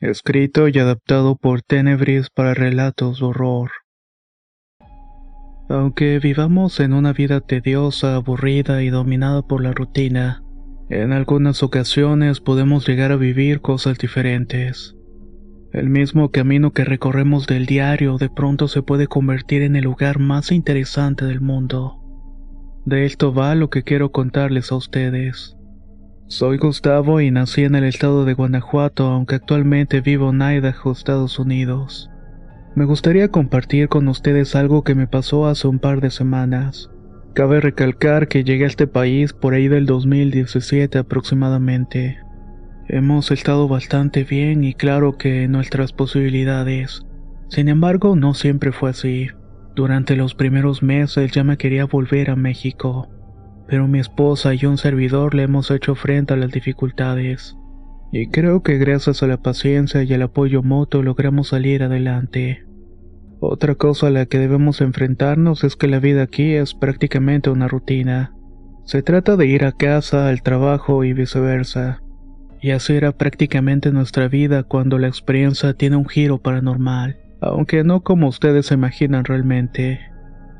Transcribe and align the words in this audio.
Escrito 0.00 0.68
y 0.68 0.78
adaptado 0.78 1.34
por 1.34 1.62
Tenebris 1.62 2.30
para 2.30 2.54
relatos 2.54 3.18
de 3.18 3.26
horror. 3.26 3.72
Aunque 5.68 6.20
vivamos 6.20 6.78
en 6.78 6.92
una 6.92 7.12
vida 7.12 7.40
tediosa, 7.40 8.14
aburrida 8.14 8.84
y 8.84 8.90
dominada 8.90 9.42
por 9.42 9.60
la 9.60 9.72
rutina, 9.72 10.44
en 10.88 11.12
algunas 11.12 11.64
ocasiones 11.64 12.38
podemos 12.38 12.86
llegar 12.86 13.10
a 13.10 13.16
vivir 13.16 13.60
cosas 13.60 13.98
diferentes. 13.98 14.94
El 15.72 15.90
mismo 15.90 16.30
camino 16.30 16.72
que 16.72 16.84
recorremos 16.84 17.48
del 17.48 17.66
diario 17.66 18.18
de 18.18 18.30
pronto 18.30 18.68
se 18.68 18.82
puede 18.82 19.08
convertir 19.08 19.62
en 19.62 19.74
el 19.74 19.82
lugar 19.82 20.20
más 20.20 20.52
interesante 20.52 21.24
del 21.24 21.40
mundo. 21.40 21.98
De 22.84 23.04
esto 23.04 23.34
va 23.34 23.56
lo 23.56 23.68
que 23.68 23.82
quiero 23.82 24.12
contarles 24.12 24.70
a 24.70 24.76
ustedes. 24.76 25.57
Soy 26.30 26.58
Gustavo 26.58 27.22
y 27.22 27.30
nací 27.30 27.64
en 27.64 27.74
el 27.74 27.84
estado 27.84 28.26
de 28.26 28.34
Guanajuato, 28.34 29.06
aunque 29.06 29.36
actualmente 29.36 30.02
vivo 30.02 30.28
en 30.28 30.42
Idaho, 30.42 30.92
Estados 30.92 31.38
Unidos. 31.38 32.10
Me 32.74 32.84
gustaría 32.84 33.28
compartir 33.28 33.88
con 33.88 34.06
ustedes 34.08 34.54
algo 34.54 34.84
que 34.84 34.94
me 34.94 35.06
pasó 35.06 35.46
hace 35.46 35.66
un 35.68 35.78
par 35.78 36.02
de 36.02 36.10
semanas. 36.10 36.90
Cabe 37.32 37.62
recalcar 37.62 38.28
que 38.28 38.44
llegué 38.44 38.64
a 38.64 38.66
este 38.66 38.86
país 38.86 39.32
por 39.32 39.54
ahí 39.54 39.68
del 39.68 39.86
2017 39.86 40.98
aproximadamente. 40.98 42.18
Hemos 42.88 43.30
estado 43.30 43.66
bastante 43.66 44.24
bien 44.24 44.64
y 44.64 44.74
claro 44.74 45.16
que 45.16 45.48
nuestras 45.48 45.94
posibilidades. 45.94 47.06
Sin 47.48 47.70
embargo, 47.70 48.16
no 48.16 48.34
siempre 48.34 48.72
fue 48.72 48.90
así. 48.90 49.28
Durante 49.74 50.14
los 50.14 50.34
primeros 50.34 50.82
meses 50.82 51.32
ya 51.32 51.42
me 51.42 51.56
quería 51.56 51.86
volver 51.86 52.28
a 52.28 52.36
México 52.36 53.08
pero 53.68 53.86
mi 53.86 54.00
esposa 54.00 54.54
y 54.54 54.64
un 54.64 54.78
servidor 54.78 55.34
le 55.34 55.42
hemos 55.44 55.70
hecho 55.70 55.94
frente 55.94 56.32
a 56.32 56.36
las 56.36 56.50
dificultades. 56.50 57.56
Y 58.10 58.30
creo 58.30 58.62
que 58.62 58.78
gracias 58.78 59.22
a 59.22 59.26
la 59.26 59.36
paciencia 59.36 60.02
y 60.02 60.12
el 60.14 60.22
apoyo 60.22 60.62
mutuo 60.62 61.02
logramos 61.02 61.48
salir 61.48 61.82
adelante. 61.82 62.64
Otra 63.40 63.74
cosa 63.74 64.06
a 64.06 64.10
la 64.10 64.26
que 64.26 64.38
debemos 64.38 64.80
enfrentarnos 64.80 65.62
es 65.62 65.76
que 65.76 65.86
la 65.86 66.00
vida 66.00 66.22
aquí 66.22 66.54
es 66.54 66.74
prácticamente 66.74 67.50
una 67.50 67.68
rutina. 67.68 68.34
Se 68.84 69.02
trata 69.02 69.36
de 69.36 69.46
ir 69.46 69.64
a 69.64 69.72
casa, 69.72 70.28
al 70.28 70.42
trabajo 70.42 71.04
y 71.04 71.12
viceversa. 71.12 72.00
Y 72.62 72.70
así 72.70 72.94
era 72.94 73.12
prácticamente 73.12 73.92
nuestra 73.92 74.28
vida 74.28 74.62
cuando 74.62 74.98
la 74.98 75.06
experiencia 75.06 75.74
tiene 75.74 75.96
un 75.96 76.08
giro 76.08 76.38
paranormal, 76.38 77.18
aunque 77.40 77.84
no 77.84 78.00
como 78.00 78.28
ustedes 78.28 78.66
se 78.66 78.74
imaginan 78.74 79.24
realmente. 79.24 80.00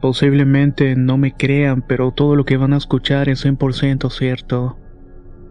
Posiblemente 0.01 0.95
no 0.95 1.19
me 1.19 1.35
crean, 1.35 1.83
pero 1.83 2.13
todo 2.13 2.37
lo 2.37 2.45
que 2.45 2.57
van 2.57 2.73
a 2.73 2.77
escuchar 2.77 3.29
es 3.29 3.45
100% 3.45 4.11
cierto. 4.11 4.79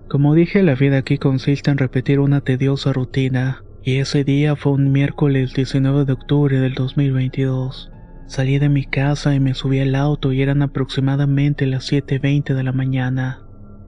Como 0.09 0.33
dije, 0.33 0.63
la 0.63 0.75
vida 0.75 0.97
aquí 0.97 1.17
consiste 1.17 1.69
en 1.69 1.77
repetir 1.77 2.19
una 2.21 2.39
tediosa 2.39 2.93
rutina, 2.93 3.63
y 3.83 3.97
ese 3.97 4.23
día 4.23 4.55
fue 4.55 4.71
un 4.73 4.91
miércoles 4.91 5.53
19 5.53 6.05
de 6.05 6.13
octubre 6.13 6.59
del 6.59 6.73
2022. 6.75 7.91
Salí 8.25 8.57
de 8.59 8.69
mi 8.69 8.85
casa 8.85 9.35
y 9.35 9.39
me 9.39 9.53
subí 9.53 9.79
al 9.79 9.95
auto 9.95 10.33
y 10.33 10.41
eran 10.41 10.61
aproximadamente 10.61 11.65
las 11.65 11.91
7.20 11.91 12.53
de 12.53 12.63
la 12.63 12.73
mañana. 12.73 13.41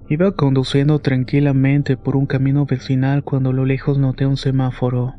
Iba 0.10 0.32
conduciendo 0.32 1.00
tranquilamente 1.00 1.96
por 1.96 2.16
un 2.16 2.26
camino 2.26 2.66
vecinal 2.66 3.24
cuando 3.24 3.52
a 3.52 3.54
lo 3.54 3.66
lejos 3.66 3.98
noté 3.98 4.26
un 4.26 4.38
semáforo. 4.38 5.14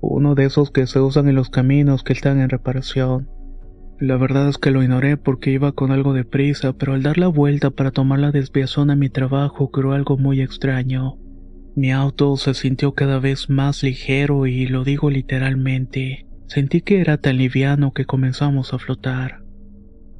Uno 0.00 0.34
de 0.34 0.46
esos 0.46 0.70
que 0.70 0.86
se 0.86 1.00
usan 1.00 1.28
en 1.28 1.34
los 1.34 1.48
caminos 1.48 2.02
que 2.02 2.12
están 2.12 2.40
en 2.40 2.48
reparación. 2.48 3.28
La 3.98 4.18
verdad 4.18 4.48
es 4.50 4.58
que 4.58 4.70
lo 4.70 4.82
ignoré 4.82 5.16
porque 5.16 5.50
iba 5.52 5.72
con 5.72 5.90
algo 5.90 6.12
de 6.12 6.24
prisa, 6.24 6.74
pero 6.74 6.92
al 6.92 7.02
dar 7.02 7.16
la 7.16 7.28
vuelta 7.28 7.70
para 7.70 7.90
tomar 7.90 8.18
la 8.18 8.30
desviación 8.30 8.90
a 8.90 8.96
mi 8.96 9.08
trabajo 9.08 9.64
ocurrió 9.64 9.92
algo 9.92 10.18
muy 10.18 10.42
extraño. 10.42 11.16
Mi 11.74 11.92
auto 11.92 12.36
se 12.36 12.52
sintió 12.52 12.92
cada 12.92 13.18
vez 13.20 13.48
más 13.48 13.82
ligero 13.82 14.46
y 14.46 14.66
lo 14.66 14.84
digo 14.84 15.08
literalmente. 15.08 16.26
Sentí 16.46 16.82
que 16.82 17.00
era 17.00 17.16
tan 17.16 17.38
liviano 17.38 17.92
que 17.92 18.04
comenzamos 18.04 18.74
a 18.74 18.78
flotar. 18.78 19.42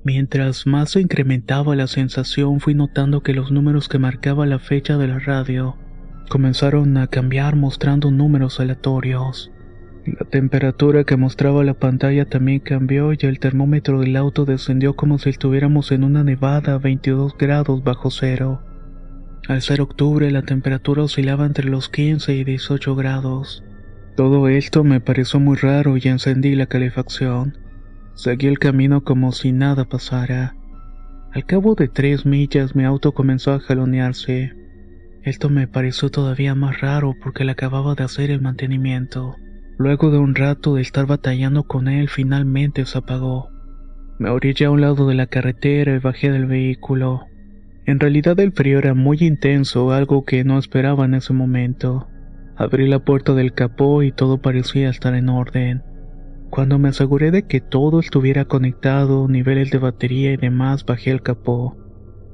Mientras 0.05 0.67
más 0.67 0.93
se 0.93 1.01
incrementaba 1.01 1.77
la 1.77 1.87
sensación 1.87 2.61
fui 2.61 2.75
notando 2.75 3.23
que 3.23 3.35
los 3.35 3.51
números 3.51 3.89
que 3.89 3.99
marcaba 3.99 4.47
la 4.47 4.59
fecha 4.59 4.97
de 4.97 5.09
la 5.09 5.19
radio 5.19 5.77
comenzaron 6.29 6.97
a 6.97 7.09
cambiar 7.09 7.57
mostrando 7.57 8.11
números 8.11 8.59
aleatorios. 8.59 9.51
La 10.07 10.25
temperatura 10.25 11.03
que 11.03 11.17
mostraba 11.17 11.65
la 11.65 11.75
pantalla 11.75 12.27
también 12.27 12.61
cambió 12.61 13.13
y 13.13 13.19
el 13.23 13.41
termómetro 13.41 13.99
del 13.99 14.17
auto 14.17 14.45
descendió 14.45 14.95
como 14.95 15.19
si 15.19 15.31
estuviéramos 15.31 15.91
en 15.91 16.05
una 16.05 16.23
nevada 16.23 16.75
a 16.75 16.79
22 16.79 17.37
grados 17.37 17.83
bajo 17.83 18.13
cero. 18.13 18.63
Al 19.49 19.63
ser 19.63 19.81
octubre 19.81 20.31
la 20.31 20.43
temperatura 20.43 21.03
oscilaba 21.03 21.45
entre 21.45 21.69
los 21.69 21.89
15 21.89 22.37
y 22.37 22.45
18 22.45 22.95
grados. 22.95 23.65
Todo 24.15 24.47
esto 24.47 24.85
me 24.85 25.01
pareció 25.01 25.41
muy 25.41 25.57
raro 25.57 25.97
y 25.97 26.03
encendí 26.05 26.55
la 26.55 26.67
calefacción. 26.67 27.59
Seguí 28.15 28.47
el 28.47 28.61
camino 28.61 29.03
como 29.03 29.33
si 29.33 29.51
nada 29.51 29.87
pasara. 29.87 30.55
Al 31.33 31.45
cabo 31.47 31.75
de 31.75 31.89
tres 31.89 32.25
millas 32.25 32.77
mi 32.77 32.85
auto 32.85 33.13
comenzó 33.13 33.53
a 33.55 33.59
jalonearse. 33.59 34.53
Esto 35.25 35.51
me 35.51 35.67
pareció 35.67 36.11
todavía 36.11 36.55
más 36.55 36.81
raro 36.81 37.17
porque 37.21 37.45
le 37.45 37.51
acababa 37.51 37.97
de 37.97 38.05
hacer 38.05 38.31
el 38.31 38.41
mantenimiento. 38.41 39.35
Luego 39.79 40.11
de 40.11 40.19
un 40.19 40.35
rato 40.35 40.75
de 40.75 40.83
estar 40.83 41.07
batallando 41.07 41.65
con 41.65 41.89
él, 41.89 42.09
finalmente 42.09 42.87
se 42.87 42.99
apagó. 42.99 43.51
Me 44.19 44.31
orillé 44.31 44.65
a 44.65 44.71
un 44.71 44.81
lado 44.81 45.07
de 45.07 45.15
la 45.15 45.27
carretera 45.27 45.95
y 45.95 45.99
bajé 45.99 46.31
del 46.31 46.47
vehículo. 46.47 47.27
En 47.85 48.01
realidad 48.01 48.41
el 48.41 48.53
frío 48.53 48.79
era 48.79 48.95
muy 48.95 49.19
intenso, 49.21 49.93
algo 49.93 50.25
que 50.25 50.45
no 50.45 50.59
esperaba 50.59 51.05
en 51.05 51.15
ese 51.15 51.35
momento. 51.35 52.09
Abrí 52.57 52.89
la 52.89 53.01
puerta 53.01 53.35
del 53.35 53.53
capó 53.53 54.03
y 54.03 54.13
todo 54.13 54.41
parecía 54.41 54.89
estar 54.89 55.15
en 55.15 55.29
orden. 55.29 55.83
Cuando 56.49 56.79
me 56.79 56.89
aseguré 56.89 57.31
de 57.31 57.47
que 57.47 57.61
todo 57.61 58.01
estuviera 58.01 58.47
conectado, 58.47 59.29
niveles 59.29 59.71
de 59.71 59.79
batería 59.79 60.33
y 60.33 60.39
demás, 60.39 60.87
bajé 60.87 61.11
el 61.11 61.21
capó. 61.21 61.77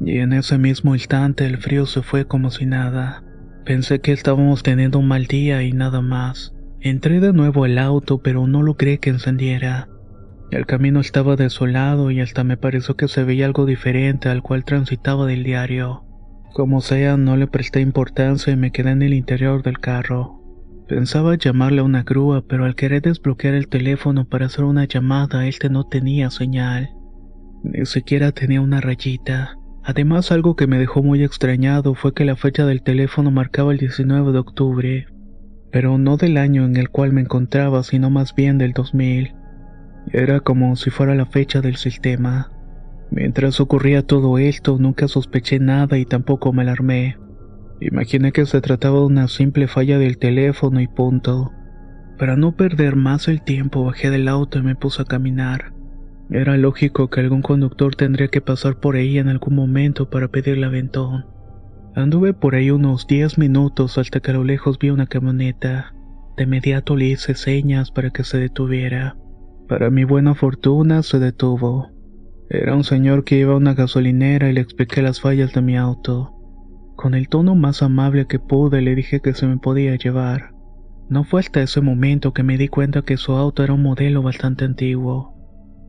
Y 0.01 0.19
en 0.19 0.33
ese 0.33 0.59
mismo 0.59 0.95
instante 0.95 1.45
el 1.45 1.59
frío 1.59 1.87
se 1.87 2.03
fue 2.03 2.25
como 2.25 2.51
si 2.51 2.67
nada. 2.67 3.25
Pensé 3.65 4.01
que 4.01 4.13
estábamos 4.13 4.63
teniendo 4.63 5.01
un 5.01 5.09
mal 5.09 5.27
día 5.27 5.65
y 5.65 5.73
nada 5.73 6.01
más. 6.03 6.55
Entré 6.85 7.21
de 7.21 7.33
nuevo 7.33 7.63
al 7.63 7.79
auto, 7.79 8.19
pero 8.23 8.49
no 8.49 8.61
logré 8.61 8.99
que 8.99 9.11
encendiera. 9.11 9.89
El 10.51 10.67
camino 10.67 10.99
estaba 10.99 11.37
desolado 11.37 12.11
y 12.11 12.21
hasta 12.21 12.43
me 12.43 12.57
pareció 12.57 12.97
que 12.97 13.07
se 13.07 13.23
veía 13.23 13.47
algo 13.47 13.67
diferente 13.67 14.29
al 14.29 14.43
cual 14.43 14.65
transitaba 14.65 15.27
del 15.27 15.45
diario. 15.45 16.03
Como 16.53 16.81
sea, 16.81 17.17
no 17.17 17.37
le 17.37 17.47
presté 17.47 17.81
importancia 17.83 18.53
y 18.53 18.57
me 18.57 18.73
quedé 18.73 18.91
en 18.91 19.03
el 19.03 19.15
interior 19.15 19.63
del 19.63 19.79
carro. 19.79 20.41
Pensaba 20.89 21.37
llamarle 21.37 21.83
a 21.83 21.85
una 21.85 22.03
grúa, 22.03 22.43
pero 22.49 22.65
al 22.65 22.75
querer 22.75 23.03
desbloquear 23.03 23.55
el 23.55 23.69
teléfono 23.69 24.25
para 24.25 24.47
hacer 24.47 24.65
una 24.65 24.85
llamada, 24.85 25.47
este 25.47 25.71
no 25.71 25.85
tenía 25.87 26.31
señal. 26.31 26.91
Ni 27.63 27.87
siquiera 27.87 28.33
tenía 28.33 28.61
una 28.61 28.81
rayita. 28.81 29.57
Además, 29.85 30.33
algo 30.33 30.57
que 30.57 30.67
me 30.67 30.81
dejó 30.81 31.01
muy 31.05 31.23
extrañado 31.23 31.95
fue 31.95 32.13
que 32.13 32.25
la 32.25 32.35
fecha 32.35 32.67
del 32.67 32.83
teléfono 32.83 33.31
marcaba 33.31 33.71
el 33.71 33.79
19 33.79 34.33
de 34.33 34.39
octubre, 34.41 35.07
pero 35.73 35.97
no 35.99 36.19
del 36.19 36.37
año 36.37 36.65
en 36.65 36.77
el 36.77 36.91
cual 36.91 37.13
me 37.13 37.23
encontraba, 37.23 37.83
sino 37.83 38.11
más 38.11 38.35
bien 38.35 38.59
del 38.59 38.73
2000. 38.73 39.35
Era 40.13 40.41
como 40.41 40.77
si 40.77 40.91
fuera 40.91 41.15
la 41.15 41.27
fecha 41.27 41.63
del 41.63 41.77
sistema. 41.77 42.53
Mientras 43.11 43.59
ocurría 43.61 44.07
todo 44.07 44.39
esto, 44.39 44.77
nunca 44.79 45.09
sospeché 45.09 45.59
nada 45.59 45.99
y 45.99 46.05
tampoco 46.05 46.53
me 46.53 46.63
alarmé. 46.63 47.17
Imaginé 47.81 48.33
que 48.33 48.47
se 48.47 48.61
trataba 48.61 49.01
de 49.01 49.07
una 49.07 49.29
simple 49.29 49.67
falla 49.67 49.99
del 49.99 50.19
teléfono 50.19 50.81
y 50.81 50.89
punto. 50.89 51.53
Para 52.19 52.37
no 52.37 52.55
perder 52.55 52.95
más 52.95 53.27
el 53.27 53.43
tiempo, 53.43 53.85
bajé 53.85 54.11
del 54.11 54.29
auto 54.29 54.59
y 54.59 54.63
me 54.63 54.77
puse 54.77 55.03
a 55.03 55.07
caminar. 55.07 55.73
Era 56.31 56.57
lógico 56.57 57.11
que 57.11 57.21
algún 57.21 57.43
conductor 57.43 57.97
tendría 57.97 58.29
que 58.29 58.41
pasar 58.41 58.79
por 58.79 58.97
ahí 58.97 59.19
en 59.19 59.29
algún 59.29 59.55
momento 59.55 60.09
para 60.09 60.29
pedirle 60.29 60.67
aventón. 60.67 61.32
Anduve 61.95 62.33
por 62.33 62.55
ahí 62.55 62.71
unos 62.71 63.07
10 63.07 63.37
minutos 63.39 63.99
hasta 63.99 64.21
que 64.21 64.31
a 64.31 64.35
lo 64.35 64.45
lejos 64.45 64.79
vi 64.79 64.91
una 64.91 65.07
camioneta. 65.07 65.95
De 66.37 66.45
inmediato 66.45 66.97
le 66.97 67.07
hice 67.07 67.35
señas 67.35 67.91
para 67.91 68.11
que 68.11 68.25
se 68.25 68.39
detuviera. 68.39 69.17
Para 69.69 69.91
mi 69.91 70.05
buena 70.05 70.35
fortuna 70.35 71.03
se 71.03 71.19
detuvo. 71.19 71.91
Era 72.49 72.75
un 72.75 72.85
señor 72.85 73.25
que 73.25 73.39
iba 73.39 73.53
a 73.53 73.57
una 73.57 73.75
gasolinera 73.75 74.49
y 74.49 74.55
le 74.55 74.61
expliqué 74.61 75.03
las 75.03 75.21
fallas 75.21 75.53
de 75.53 75.61
mi 75.61 75.77
auto. 75.77 76.33
Con 76.97 77.15
el 77.15 77.29
tono 77.29 77.55
más 77.55 77.83
amable 77.83 78.27
que 78.27 78.39
pude 78.39 78.81
le 78.81 78.95
dije 78.95 79.21
que 79.21 79.35
se 79.35 79.47
me 79.47 79.59
podía 79.59 79.97
llevar. 79.97 80.53
No 81.09 81.25
fue 81.25 81.41
hasta 81.41 81.63
ese 81.63 81.83
momento 81.83 82.33
que 82.33 82.43
me 82.43 82.57
di 82.57 82.69
cuenta 82.69 83.03
que 83.03 83.19
su 83.19 83.33
auto 83.33 83.63
era 83.63 83.75
un 83.75 83.83
modelo 83.83 84.23
bastante 84.23 84.65
antiguo, 84.65 85.35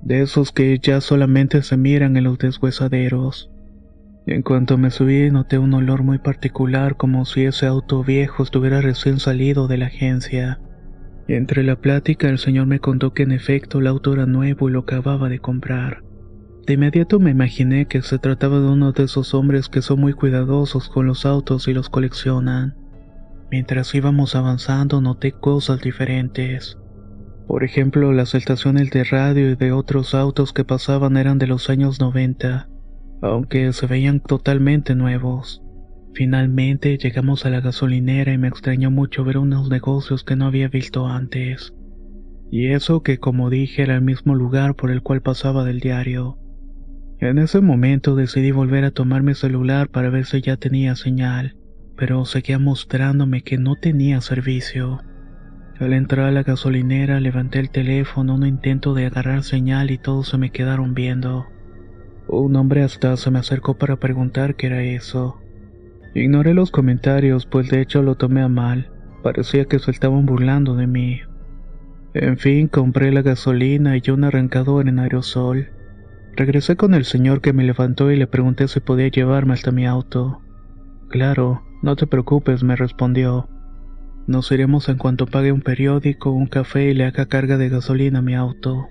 de 0.01 0.21
esos 0.21 0.51
que 0.51 0.79
ya 0.79 0.99
solamente 0.99 1.61
se 1.61 1.77
miran 1.77 2.17
en 2.17 2.25
los 2.25 2.37
deshuesaderos. 2.39 3.52
En 4.25 4.41
cuanto 4.41 4.77
me 4.77 4.89
subí 4.89 5.29
noté 5.31 5.57
un 5.57 5.73
olor 5.73 6.03
muy 6.03 6.17
particular 6.17 6.95
como 6.95 7.25
si 7.25 7.43
ese 7.43 7.65
auto 7.65 8.03
viejo 8.03 8.43
estuviera 8.43 8.79
recién 8.79 9.19
salido 9.19 9.67
de 9.67 9.77
la 9.77 9.87
agencia. 9.87 10.61
Entre 11.27 11.63
la 11.63 11.75
plática 11.75 12.29
el 12.29 12.37
señor 12.37 12.67
me 12.67 12.79
contó 12.79 13.13
que 13.13 13.23
en 13.23 13.33
efecto 13.33 13.79
el 13.79 13.87
auto 13.87 14.13
era 14.13 14.25
nuevo 14.25 14.69
y 14.69 14.71
lo 14.71 14.79
acababa 14.79 15.27
de 15.27 15.39
comprar. 15.39 16.03
De 16.65 16.73
inmediato 16.73 17.19
me 17.19 17.31
imaginé 17.31 17.87
que 17.87 18.01
se 18.01 18.17
trataba 18.17 18.59
de 18.59 18.67
uno 18.67 18.93
de 18.93 19.03
esos 19.03 19.33
hombres 19.33 19.67
que 19.67 19.81
son 19.81 19.99
muy 19.99 20.13
cuidadosos 20.13 20.87
con 20.87 21.05
los 21.05 21.25
autos 21.25 21.67
y 21.67 21.73
los 21.73 21.89
coleccionan. 21.89 22.75
Mientras 23.51 23.93
íbamos 23.93 24.35
avanzando 24.35 25.01
noté 25.01 25.33
cosas 25.33 25.81
diferentes. 25.81 26.77
Por 27.45 27.65
ejemplo, 27.65 28.13
las 28.13 28.35
estaciones 28.35 28.89
de 28.91 29.03
radio 29.03 29.51
y 29.51 29.55
de 29.55 29.73
otros 29.73 30.15
autos 30.15 30.53
que 30.53 30.63
pasaban 30.63 31.17
eran 31.17 31.37
de 31.37 31.47
los 31.47 31.69
años 31.69 31.99
90, 31.99 32.69
aunque 33.23 33.73
se 33.73 33.87
veían 33.87 34.19
totalmente 34.19 34.93
nuevos. 34.93 35.63
Finalmente 36.13 36.99
llegamos 36.99 37.47
a 37.47 37.49
la 37.49 37.61
gasolinera 37.61 38.31
y 38.33 38.37
me 38.37 38.47
extrañó 38.47 38.91
mucho 38.91 39.23
ver 39.23 39.39
unos 39.39 39.69
negocios 39.69 40.23
que 40.23 40.35
no 40.35 40.45
había 40.45 40.67
visto 40.67 41.07
antes. 41.07 41.73
Y 42.51 42.67
eso 42.67 43.01
que 43.01 43.17
como 43.17 43.49
dije 43.49 43.81
era 43.81 43.95
el 43.95 44.03
mismo 44.03 44.35
lugar 44.35 44.75
por 44.75 44.91
el 44.91 45.01
cual 45.01 45.21
pasaba 45.21 45.65
del 45.65 45.79
diario. 45.79 46.37
En 47.19 47.39
ese 47.39 47.61
momento 47.61 48.15
decidí 48.15 48.51
volver 48.51 48.83
a 48.83 48.91
tomar 48.91 49.23
mi 49.23 49.33
celular 49.33 49.89
para 49.89 50.11
ver 50.11 50.25
si 50.25 50.41
ya 50.41 50.57
tenía 50.57 50.95
señal 50.95 51.55
pero 51.95 52.25
seguía 52.25 52.59
mostrándome 52.59 53.41
que 53.41 53.57
no 53.57 53.75
tenía 53.75 54.21
servicio. 54.21 55.01
Al 55.79 55.93
entrar 55.93 56.27
a 56.27 56.31
la 56.31 56.43
gasolinera 56.43 57.19
levanté 57.19 57.59
el 57.59 57.69
teléfono, 57.69 58.35
un 58.35 58.45
intento 58.45 58.93
de 58.93 59.07
agarrar 59.07 59.43
señal 59.43 59.91
y 59.91 59.97
todos 59.97 60.29
se 60.29 60.37
me 60.37 60.51
quedaron 60.51 60.93
viendo. 60.93 61.47
Un 62.27 62.55
hombre 62.55 62.83
hasta 62.83 63.15
se 63.17 63.31
me 63.31 63.39
acercó 63.39 63.77
para 63.77 63.97
preguntar 63.97 64.55
qué 64.55 64.67
era 64.67 64.81
eso. 64.83 65.39
Ignoré 66.15 66.53
los 66.53 66.71
comentarios, 66.71 67.45
pues 67.45 67.69
de 67.69 67.81
hecho 67.81 68.01
lo 68.01 68.15
tomé 68.15 68.41
a 68.41 68.47
mal. 68.47 68.91
Parecía 69.23 69.65
que 69.65 69.79
se 69.79 69.91
estaban 69.91 70.25
burlando 70.25 70.75
de 70.75 70.87
mí. 70.87 71.21
En 72.13 72.37
fin, 72.37 72.67
compré 72.67 73.11
la 73.11 73.23
gasolina 73.23 73.97
y 73.97 74.09
un 74.11 74.23
arrancador 74.23 74.87
en 74.87 74.99
aerosol. 74.99 75.69
Regresé 76.35 76.75
con 76.75 76.93
el 76.93 77.05
señor 77.05 77.41
que 77.41 77.53
me 77.53 77.63
levantó 77.63 78.11
y 78.11 78.15
le 78.15 78.27
pregunté 78.27 78.67
si 78.67 78.79
podía 78.79 79.07
llevarme 79.07 79.53
hasta 79.53 79.71
mi 79.71 79.85
auto. 79.85 80.41
Claro, 81.09 81.63
no 81.81 81.95
te 81.95 82.07
preocupes, 82.07 82.63
me 82.63 82.75
respondió. 82.75 83.49
Nos 84.25 84.51
iremos 84.51 84.89
en 84.89 84.97
cuanto 84.97 85.25
pague 85.25 85.51
un 85.51 85.61
periódico, 85.61 86.31
un 86.31 86.47
café 86.47 86.89
y 86.89 86.93
le 86.93 87.05
haga 87.05 87.25
carga 87.25 87.57
de 87.57 87.69
gasolina 87.69 88.19
a 88.19 88.21
mi 88.21 88.35
auto. 88.35 88.87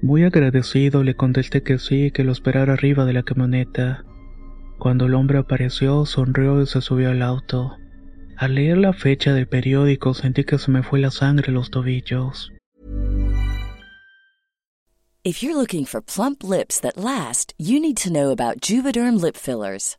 Muy 0.00 0.22
agradecido 0.22 1.02
le 1.02 1.14
contesté 1.14 1.64
que 1.64 1.78
sí 1.78 2.12
que 2.12 2.22
lo 2.22 2.30
esperara 2.30 2.74
arriba 2.74 3.04
de 3.04 3.12
la 3.12 3.24
camioneta. 3.24 4.04
Cuando 4.78 5.06
el 5.06 5.14
hombre 5.14 5.38
apareció, 5.38 6.06
sonrió 6.06 6.62
y 6.62 6.66
se 6.66 6.80
subió 6.80 7.10
al 7.10 7.20
auto. 7.20 7.76
Al 8.36 8.54
leer 8.54 8.78
la 8.78 8.92
fecha 8.92 9.32
del 9.34 9.48
periódico 9.48 10.14
sentí 10.14 10.44
que 10.44 10.58
se 10.58 10.70
me 10.70 10.84
fue 10.84 11.00
la 11.00 11.10
sangre 11.10 11.50
los 11.52 11.70
tobillos. 11.70 12.52
If 15.24 15.42
you're 15.42 15.56
looking 15.56 15.84
for 15.84 16.00
plump 16.00 16.44
lips 16.44 16.80
that 16.80 16.96
last, 16.96 17.52
you 17.58 17.80
need 17.80 17.96
to 17.98 18.10
know 18.10 18.30
about 18.30 18.60
Juvederm 18.60 19.20
lip 19.20 19.36
fillers. 19.36 19.98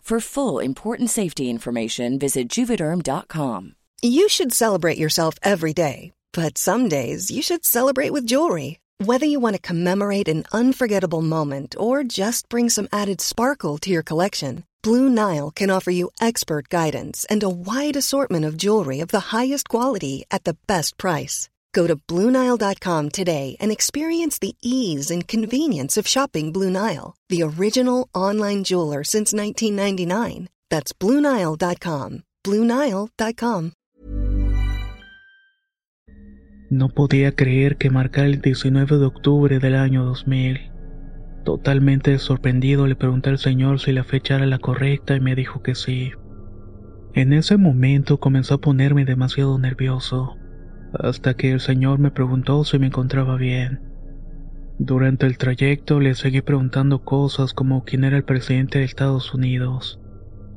For 0.00 0.20
full 0.20 0.58
important 0.58 1.10
safety 1.10 1.48
information, 1.48 2.18
visit 2.18 2.48
juvederm.com. 2.48 3.76
You 4.02 4.28
should 4.28 4.52
celebrate 4.52 4.98
yourself 4.98 5.34
every 5.42 5.72
day, 5.72 6.10
but 6.32 6.56
some 6.56 6.88
days 6.88 7.30
you 7.30 7.42
should 7.42 7.64
celebrate 7.64 8.10
with 8.10 8.26
jewelry. 8.26 8.80
Whether 9.04 9.26
you 9.26 9.40
want 9.40 9.56
to 9.56 9.68
commemorate 9.68 10.26
an 10.26 10.44
unforgettable 10.52 11.20
moment 11.20 11.76
or 11.78 12.02
just 12.02 12.48
bring 12.48 12.70
some 12.70 12.88
added 12.90 13.20
sparkle 13.20 13.76
to 13.78 13.90
your 13.90 14.02
collection, 14.02 14.64
Blue 14.82 15.10
Nile 15.10 15.50
can 15.50 15.68
offer 15.68 15.90
you 15.90 16.10
expert 16.20 16.70
guidance 16.70 17.26
and 17.28 17.42
a 17.42 17.50
wide 17.50 17.96
assortment 17.96 18.46
of 18.46 18.56
jewelry 18.56 19.00
of 19.00 19.08
the 19.08 19.36
highest 19.36 19.68
quality 19.68 20.24
at 20.30 20.44
the 20.44 20.56
best 20.66 20.96
price. 20.96 21.49
Go 21.72 21.86
to 21.86 21.96
BlueNile.com 21.96 23.10
today 23.10 23.56
and 23.60 23.70
experience 23.72 24.38
the 24.38 24.56
ease 24.62 25.10
and 25.10 25.26
convenience 25.26 25.96
of 25.96 26.06
shopping 26.06 26.52
Blue 26.52 26.70
Nile, 26.70 27.14
the 27.28 27.42
original 27.42 28.08
online 28.14 28.64
jeweler 28.64 29.04
since 29.04 29.34
1999. 29.34 30.48
That's 30.70 30.92
BlueNile.com. 30.92 32.22
BlueNile.com. 32.44 33.72
No 36.70 36.88
podía 36.88 37.34
creer 37.34 37.78
que 37.78 37.90
marcara 37.90 38.28
el 38.28 38.40
19 38.40 38.98
de 38.98 39.04
octubre 39.04 39.58
del 39.58 39.74
año 39.74 40.04
2000. 40.04 40.70
Totalmente 41.44 42.16
sorprendido 42.18 42.86
le 42.86 42.94
pregunté 42.94 43.30
al 43.30 43.38
señor 43.38 43.80
si 43.80 43.92
la 43.92 44.04
fecha 44.04 44.36
era 44.36 44.46
la 44.46 44.58
correcta 44.58 45.16
y 45.16 45.20
me 45.20 45.34
dijo 45.34 45.62
que 45.62 45.74
sí. 45.74 46.12
En 47.12 47.32
ese 47.32 47.56
momento 47.56 48.20
comenzó 48.20 48.54
a 48.54 48.60
ponerme 48.60 49.04
demasiado 49.04 49.58
nervioso 49.58 50.36
hasta 50.92 51.34
que 51.34 51.52
el 51.52 51.60
señor 51.60 51.98
me 51.98 52.10
preguntó 52.10 52.64
si 52.64 52.78
me 52.78 52.86
encontraba 52.86 53.36
bien. 53.36 53.80
Durante 54.78 55.26
el 55.26 55.36
trayecto 55.36 56.00
le 56.00 56.14
seguí 56.14 56.40
preguntando 56.40 57.04
cosas 57.04 57.52
como 57.52 57.84
quién 57.84 58.04
era 58.04 58.16
el 58.16 58.24
presidente 58.24 58.78
de 58.78 58.84
Estados 58.86 59.34
Unidos. 59.34 60.00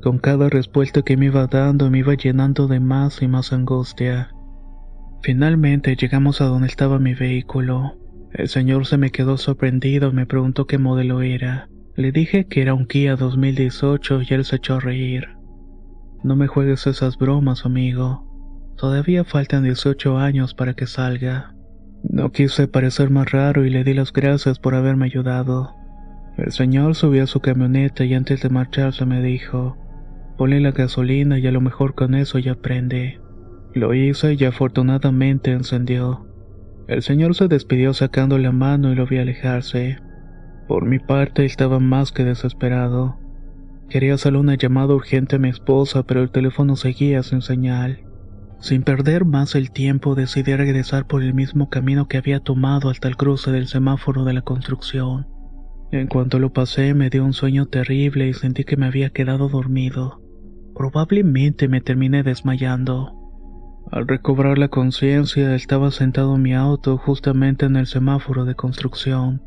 Con 0.02 0.18
cada 0.18 0.48
respuesta 0.48 1.02
que 1.02 1.16
me 1.16 1.26
iba 1.26 1.46
dando 1.46 1.90
me 1.90 1.98
iba 1.98 2.14
llenando 2.14 2.66
de 2.66 2.80
más 2.80 3.22
y 3.22 3.28
más 3.28 3.52
angustia. 3.52 4.30
Finalmente 5.22 5.96
llegamos 5.96 6.40
a 6.40 6.46
donde 6.46 6.68
estaba 6.68 6.98
mi 6.98 7.14
vehículo. 7.14 7.98
El 8.32 8.48
señor 8.48 8.86
se 8.86 8.98
me 8.98 9.10
quedó 9.10 9.36
sorprendido 9.36 10.10
y 10.10 10.12
me 10.12 10.26
preguntó 10.26 10.66
qué 10.66 10.78
modelo 10.78 11.22
era. 11.22 11.68
Le 11.94 12.10
dije 12.10 12.46
que 12.46 12.62
era 12.62 12.74
un 12.74 12.86
Kia 12.86 13.16
2018 13.16 14.22
y 14.22 14.34
él 14.34 14.44
se 14.44 14.56
echó 14.56 14.74
a 14.74 14.80
reír. 14.80 15.28
No 16.22 16.34
me 16.34 16.46
juegues 16.46 16.86
esas 16.86 17.16
bromas, 17.16 17.64
amigo. 17.64 18.33
Todavía 18.76 19.24
faltan 19.24 19.64
18 19.64 20.18
años 20.18 20.54
para 20.54 20.74
que 20.74 20.86
salga. 20.86 21.54
No 22.02 22.32
quise 22.32 22.68
parecer 22.68 23.10
más 23.10 23.30
raro 23.30 23.64
y 23.64 23.70
le 23.70 23.84
di 23.84 23.94
las 23.94 24.12
gracias 24.12 24.58
por 24.58 24.74
haberme 24.74 25.06
ayudado. 25.06 25.74
El 26.36 26.52
señor 26.52 26.94
subió 26.94 27.24
a 27.24 27.26
su 27.26 27.40
camioneta 27.40 28.04
y 28.04 28.14
antes 28.14 28.42
de 28.42 28.50
marcharse 28.50 29.06
me 29.06 29.22
dijo, 29.22 29.76
ponle 30.36 30.60
la 30.60 30.72
gasolina 30.72 31.38
y 31.38 31.46
a 31.46 31.52
lo 31.52 31.60
mejor 31.60 31.94
con 31.94 32.14
eso 32.14 32.38
ya 32.38 32.56
prende. 32.56 33.20
Lo 33.72 33.94
hice 33.94 34.34
y 34.34 34.44
afortunadamente 34.44 35.52
encendió. 35.52 36.26
El 36.86 37.02
señor 37.02 37.34
se 37.34 37.48
despidió 37.48 37.94
sacando 37.94 38.38
la 38.38 38.52
mano 38.52 38.92
y 38.92 38.94
lo 38.94 39.06
vi 39.06 39.18
alejarse. 39.18 39.98
Por 40.68 40.86
mi 40.86 40.98
parte 40.98 41.44
estaba 41.44 41.78
más 41.78 42.12
que 42.12 42.24
desesperado. 42.24 43.18
Quería 43.88 44.14
hacerle 44.14 44.40
una 44.40 44.56
llamada 44.56 44.94
urgente 44.94 45.36
a 45.36 45.38
mi 45.38 45.48
esposa, 45.48 46.02
pero 46.02 46.22
el 46.22 46.30
teléfono 46.30 46.76
seguía 46.76 47.22
sin 47.22 47.42
señal. 47.42 48.03
Sin 48.64 48.82
perder 48.82 49.26
más 49.26 49.56
el 49.56 49.70
tiempo 49.70 50.14
decidí 50.14 50.56
regresar 50.56 51.06
por 51.06 51.22
el 51.22 51.34
mismo 51.34 51.68
camino 51.68 52.08
que 52.08 52.16
había 52.16 52.40
tomado 52.40 52.88
hasta 52.88 53.08
el 53.08 53.18
cruce 53.18 53.52
del 53.52 53.66
semáforo 53.66 54.24
de 54.24 54.32
la 54.32 54.40
construcción. 54.40 55.26
En 55.92 56.06
cuanto 56.06 56.38
lo 56.38 56.54
pasé 56.54 56.94
me 56.94 57.10
dio 57.10 57.26
un 57.26 57.34
sueño 57.34 57.66
terrible 57.66 58.26
y 58.26 58.32
sentí 58.32 58.64
que 58.64 58.78
me 58.78 58.86
había 58.86 59.10
quedado 59.10 59.50
dormido. 59.50 60.22
Probablemente 60.74 61.68
me 61.68 61.82
terminé 61.82 62.22
desmayando. 62.22 63.12
Al 63.92 64.08
recobrar 64.08 64.56
la 64.56 64.68
conciencia, 64.68 65.54
estaba 65.54 65.90
sentado 65.90 66.36
en 66.36 66.40
mi 66.40 66.54
auto 66.54 66.96
justamente 66.96 67.66
en 67.66 67.76
el 67.76 67.86
semáforo 67.86 68.46
de 68.46 68.54
construcción. 68.54 69.42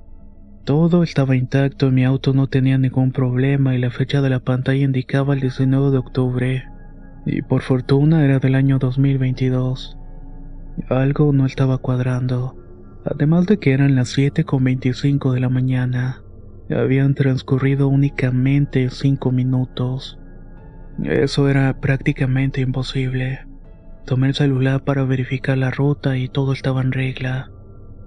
Todo 0.63 1.01
estaba 1.01 1.35
intacto, 1.35 1.89
mi 1.89 2.05
auto 2.05 2.33
no 2.33 2.45
tenía 2.45 2.77
ningún 2.77 3.11
problema 3.13 3.73
y 3.73 3.79
la 3.79 3.89
fecha 3.89 4.21
de 4.21 4.29
la 4.29 4.41
pantalla 4.41 4.83
indicaba 4.83 5.33
el 5.33 5.39
19 5.39 5.89
de 5.89 5.97
octubre. 5.97 6.76
Y 7.29 7.41
por 7.41 7.61
fortuna 7.61 8.23
era 8.23 8.39
del 8.39 8.55
año 8.55 8.79
2022. 8.79 9.97
Algo 10.87 11.33
no 11.33 11.45
estaba 11.45 11.77
cuadrando. 11.77 12.55
Además 13.03 13.47
de 13.47 13.57
que 13.57 13.73
eran 13.73 13.95
las 13.95 14.17
7.25 14.17 15.33
de 15.33 15.41
la 15.41 15.49
mañana. 15.49 16.23
Habían 16.69 17.15
transcurrido 17.15 17.89
únicamente 17.89 18.89
5 18.89 19.33
minutos. 19.33 20.17
Eso 21.03 21.49
era 21.49 21.81
prácticamente 21.81 22.61
imposible. 22.61 23.45
Tomé 24.05 24.27
el 24.27 24.33
celular 24.33 24.85
para 24.85 25.03
verificar 25.03 25.57
la 25.57 25.69
ruta 25.69 26.17
y 26.17 26.29
todo 26.29 26.53
estaba 26.53 26.81
en 26.81 26.93
regla. 26.93 27.51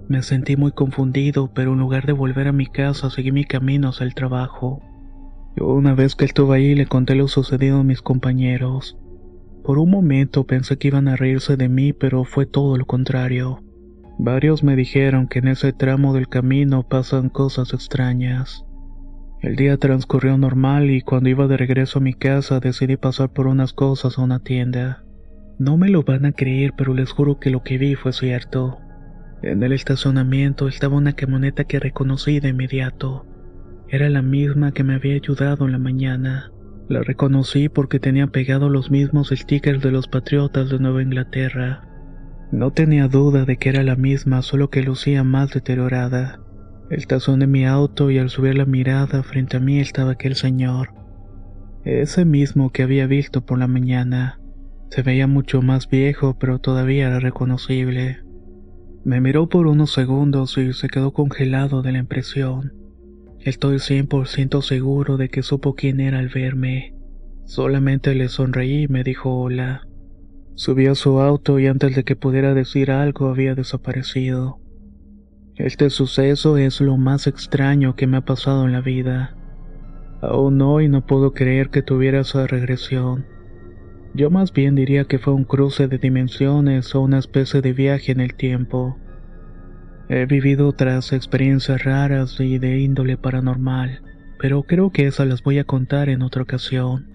Me 0.09 0.23
sentí 0.23 0.57
muy 0.57 0.73
confundido, 0.73 1.53
pero 1.53 1.75
en 1.75 1.81
lugar 1.81 2.07
de 2.07 2.13
volver 2.13 2.49
a 2.49 2.53
mi 2.53 2.67
casa 2.67 3.11
seguí 3.11 3.33
mi 3.33 3.45
camino 3.45 3.91
hacia 3.91 4.07
el 4.07 4.15
trabajo. 4.15 4.83
Una 5.59 5.95
vez 5.95 6.15
que 6.17 6.25
estuve 6.25 6.57
ahí 6.57 6.75
le 6.75 6.87
conté 6.87 7.15
lo 7.17 7.29
sucedido 7.29 7.81
a 7.81 7.85
mis 7.85 8.01
compañeros. 8.01 8.97
Por 9.71 9.79
un 9.79 9.89
momento 9.89 10.49
pensé 10.49 10.79
que 10.79 10.89
iban 10.89 11.07
a 11.07 11.15
reírse 11.15 11.57
de 11.57 11.69
mí, 11.69 11.93
pero 11.93 12.25
fue 12.25 12.45
todo 12.45 12.77
lo 12.77 12.87
contrario. 12.87 13.63
Varios 14.19 14.65
me 14.65 14.75
dijeron 14.75 15.29
que 15.29 15.39
en 15.39 15.47
ese 15.47 15.73
tramo 15.73 16.13
del 16.13 16.27
camino 16.29 16.83
pasan 16.89 17.29
cosas 17.29 17.73
extrañas. 17.73 18.65
El 19.41 19.55
día 19.55 19.77
transcurrió 19.77 20.37
normal 20.37 20.91
y 20.91 21.03
cuando 21.03 21.29
iba 21.29 21.47
de 21.47 21.57
regreso 21.57 22.01
a 22.01 22.03
mi 22.03 22.15
casa 22.15 22.59
decidí 22.59 22.97
pasar 22.97 23.33
por 23.33 23.47
unas 23.47 23.73
cosas 23.73 24.19
a 24.19 24.23
una 24.23 24.41
tienda. 24.41 25.05
No 25.61 25.77
me 25.77 25.89
lo 25.89 26.03
van 26.03 26.25
a 26.25 26.33
creer, 26.33 26.73
pero 26.77 26.93
les 26.93 27.13
juro 27.13 27.39
que 27.39 27.51
lo 27.51 27.63
que 27.63 27.79
vi 27.79 27.95
fue 27.95 28.13
cierto. 28.13 28.81
En 29.41 29.63
el 29.63 29.73
estacionamiento 29.73 30.67
estaba 30.67 30.97
una 30.97 31.13
camioneta 31.13 31.63
que 31.63 31.79
reconocí 31.79 32.41
de 32.41 32.49
inmediato. 32.49 33.25
Era 33.87 34.11
la 34.11 34.23
misma 34.23 34.73
que 34.73 34.83
me 34.83 34.95
había 34.97 35.15
ayudado 35.15 35.65
en 35.65 35.71
la 35.71 35.79
mañana. 35.79 36.51
La 36.91 37.03
reconocí 37.03 37.69
porque 37.69 38.01
tenía 38.01 38.27
pegado 38.27 38.69
los 38.69 38.91
mismos 38.91 39.29
stickers 39.29 39.81
de 39.81 39.93
los 39.93 40.09
patriotas 40.09 40.71
de 40.71 40.81
Nueva 40.81 41.03
Inglaterra. 41.03 41.85
No 42.51 42.73
tenía 42.73 43.07
duda 43.07 43.45
de 43.45 43.59
que 43.59 43.69
era 43.69 43.85
la 43.85 43.95
misma, 43.95 44.43
solo 44.43 44.71
que 44.71 44.83
lucía 44.83 45.23
más 45.23 45.53
deteriorada. 45.53 46.41
Estacioné 46.91 47.47
mi 47.47 47.65
auto 47.65 48.11
y 48.11 48.19
al 48.19 48.29
subir 48.29 48.59
la 48.59 48.65
mirada 48.65 49.23
frente 49.23 49.57
a 49.57 49.61
mí 49.61 49.79
estaba 49.79 50.11
aquel 50.11 50.35
señor. 50.35 50.93
Ese 51.85 52.25
mismo 52.25 52.71
que 52.73 52.83
había 52.83 53.07
visto 53.07 53.47
por 53.47 53.61
la 53.61 53.69
mañana. 53.69 54.41
Se 54.89 55.03
veía 55.03 55.29
mucho 55.29 55.63
más 55.63 55.89
viejo, 55.89 56.39
pero 56.41 56.59
todavía 56.59 57.07
era 57.07 57.21
reconocible. 57.21 58.19
Me 59.05 59.21
miró 59.21 59.49
por 59.49 59.69
unos 59.69 59.93
segundos 59.93 60.59
y 60.59 60.73
se 60.73 60.89
quedó 60.89 61.13
congelado 61.13 61.83
de 61.83 61.93
la 61.93 61.99
impresión. 61.99 62.80
Estoy 63.43 63.77
100% 63.77 64.61
seguro 64.61 65.17
de 65.17 65.31
que 65.31 65.43
supo 65.43 65.75
quién 65.75 66.01
era 66.01 66.19
al 66.19 66.29
verme. 66.29 66.95
Solamente 67.45 68.15
le 68.15 68.29
sonreí 68.29 68.83
y 68.83 68.89
me 68.89 69.03
dijo 69.03 69.35
hola. 69.35 69.89
Subió 70.57 70.93
a 70.93 70.95
su 70.95 71.21
auto 71.21 71.59
y 71.59 71.67
antes 71.67 71.97
de 71.97 72.05
que 72.05 72.17
pudiera 72.17 72.53
decir 72.53 72.91
algo 72.91 73.29
había 73.29 73.55
desaparecido. 73.55 74.59
Este 75.57 75.89
suceso 75.89 76.59
es 76.59 76.83
lo 76.83 76.99
más 76.99 77.27
extraño 77.27 77.97
que 77.97 78.07
me 78.07 78.19
ha 78.19 78.25
pasado 78.27 78.67
en 78.67 78.73
la 78.73 78.83
vida. 78.83 79.35
Aún 80.21 80.61
hoy 80.61 80.91
no 80.91 81.07
puedo 81.07 81.33
creer 81.33 81.71
que 81.71 81.81
tuviera 81.81 82.21
esa 82.21 82.47
regresión. 82.47 83.25
Yo 84.13 84.31
más 84.31 84.53
bien 84.53 84.75
diría 84.75 85.05
que 85.05 85.19
fue 85.19 85.33
un 85.33 85.45
cruce 85.45 85.89
de 85.89 85.97
dimensiones 85.97 86.95
o 86.95 87.01
una 87.01 87.19
especie 87.19 87.63
de 87.63 87.73
viaje 87.73 88.13
en 88.13 88.21
el 88.21 88.35
tiempo. 88.35 88.99
He 90.13 90.27
vivido 90.27 90.67
otras 90.67 91.13
experiencias 91.13 91.85
raras 91.85 92.41
y 92.41 92.59
de 92.59 92.81
índole 92.81 93.17
paranormal, 93.17 94.03
pero 94.41 94.65
creo 94.65 94.91
que 94.91 95.07
esas 95.07 95.29
las 95.29 95.45
voy 95.45 95.61
a 95.61 95.65
contar 95.65 96.09
en 96.09 96.23
otra 96.23 96.43
ocasión. 96.43 97.07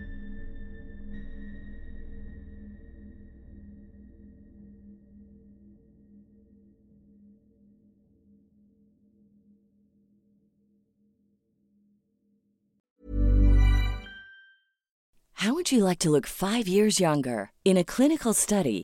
How 15.46 15.54
would 15.54 15.70
you 15.70 15.84
like 15.84 16.00
to 16.00 16.10
look 16.10 16.26
five 16.26 16.66
years 16.66 16.98
younger? 16.98 17.52
In 17.66 17.78
a 17.78 17.84
clinical 17.84 18.34
study, 18.34 18.84